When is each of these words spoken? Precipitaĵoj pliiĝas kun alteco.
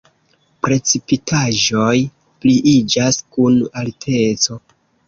Precipitaĵoj 0.67 1.93
pliiĝas 2.41 3.25
kun 3.37 3.65
alteco. 3.85 4.63